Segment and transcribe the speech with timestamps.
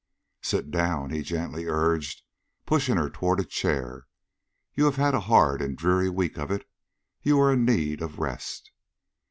[0.41, 2.23] "Sit down," he gently urged,
[2.65, 4.07] pushing toward her a chair.
[4.73, 6.67] "You have had a hard and dreary week of it;
[7.21, 8.71] you are in need of rest."